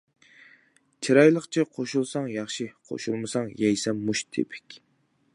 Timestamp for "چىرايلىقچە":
1.07-1.65